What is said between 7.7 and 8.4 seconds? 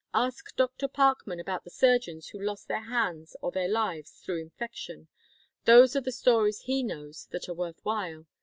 while.